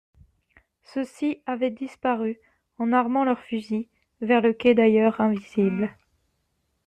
[0.81, 2.39] Ceux-ci avaient disparu,
[2.79, 3.85] en armant leurs fusils,
[4.21, 5.95] vers le quai d'ailleurs invisible.